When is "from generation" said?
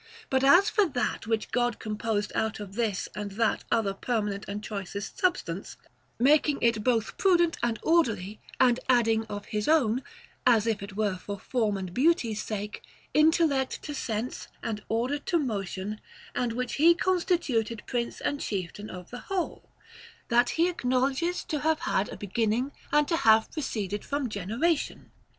24.03-25.11